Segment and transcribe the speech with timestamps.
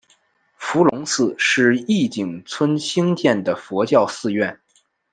[0.55, 4.59] 伏龙寺是义井村兴建的佛教寺院。